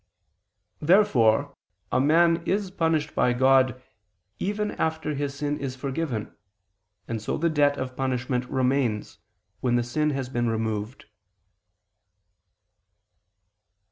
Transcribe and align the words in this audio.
Therefore 0.81 1.55
a 1.91 2.01
man 2.01 2.41
is 2.47 2.71
punished 2.71 3.13
by 3.13 3.33
God 3.33 3.79
even 4.39 4.71
after 4.71 5.13
his 5.13 5.35
sin 5.35 5.59
is 5.59 5.75
forgiven: 5.75 6.35
and 7.07 7.21
so 7.21 7.37
the 7.37 7.51
debt 7.51 7.77
of 7.77 7.95
punishment 7.95 8.47
remains, 8.49 9.19
when 9.59 9.75
the 9.75 9.83
sin 9.83 10.09
has 10.09 10.27
been 10.27 10.49
removed. 10.49 11.05